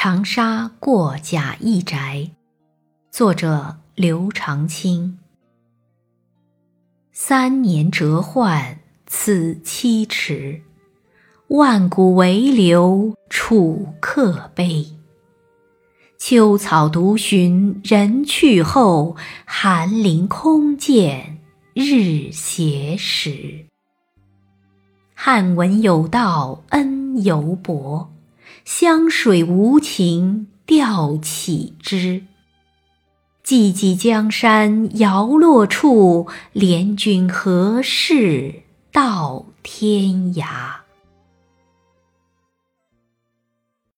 [0.00, 2.30] 长沙过贾谊宅，
[3.10, 5.18] 作者刘长卿。
[7.10, 8.76] 三年谪宦
[9.08, 10.62] 此期迟，
[11.48, 14.86] 万古为留楚客悲。
[16.16, 21.40] 秋草独寻人去后，寒林空见
[21.74, 23.66] 日斜时。
[25.12, 28.08] 汉文有道恩犹薄，
[28.64, 32.24] 湘水无情调岂知？
[33.44, 40.87] 寂寂江山摇落处，怜君何事到天涯？